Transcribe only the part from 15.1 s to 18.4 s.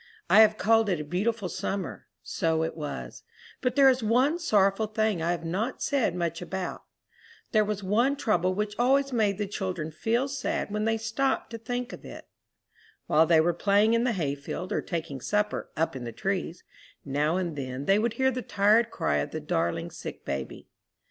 supper "up in the trees," now and then they would hear